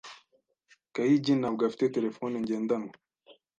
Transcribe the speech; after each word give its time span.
Gahigi 0.93 1.33
ntabwo 1.39 1.61
afite 1.63 1.85
terefone 1.95 2.35
ngendanwa. 2.43 2.93